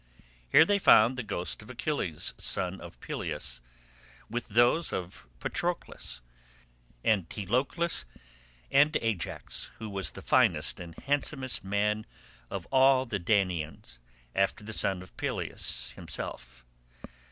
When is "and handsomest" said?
10.79-11.63